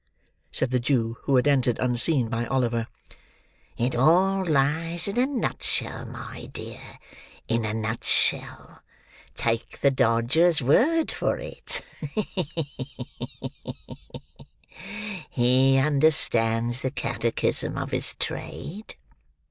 said 0.51 0.71
the 0.71 0.79
Jew, 0.79 1.17
who 1.25 1.35
had 1.35 1.47
entered 1.47 1.77
unseen 1.77 2.27
by 2.27 2.47
Oliver. 2.47 2.87
"It 3.77 3.93
all 3.93 4.43
lies 4.43 5.07
in 5.07 5.19
a 5.19 5.27
nutshell 5.27 6.07
my 6.07 6.45
dear; 6.51 6.97
in 7.47 7.65
a 7.65 7.73
nutshell, 7.75 8.79
take 9.35 9.77
the 9.77 9.91
Dodger's 9.91 10.59
word 10.59 11.11
for 11.11 11.37
it. 11.37 11.81
Ha! 12.15 12.23
ha! 12.33 12.63
ha! 13.45 15.25
He 15.29 15.77
understands 15.77 16.81
the 16.81 16.89
catechism 16.89 17.77
of 17.77 17.91
his 17.91 18.15
trade." 18.15 18.95